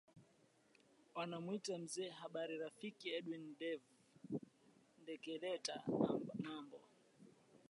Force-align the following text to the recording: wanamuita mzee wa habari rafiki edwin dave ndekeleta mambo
wanamuita 1.15 1.77
mzee 1.83 2.09
wa 2.09 2.15
habari 2.21 2.55
rafiki 2.63 3.05
edwin 3.17 3.43
dave 3.59 3.83
ndekeleta 5.03 5.75
mambo 6.43 6.79